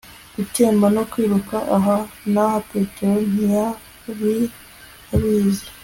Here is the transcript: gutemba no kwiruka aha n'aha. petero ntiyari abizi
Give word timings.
gutemba 0.35 0.85
no 0.95 1.03
kwiruka 1.11 1.55
aha 1.75 1.97
n'aha. 2.33 2.59
petero 2.69 3.15
ntiyari 3.31 4.43
abizi 5.13 5.67